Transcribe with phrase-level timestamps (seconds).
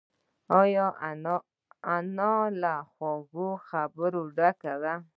[1.93, 4.93] انا له خوږو خبرو ډکه ده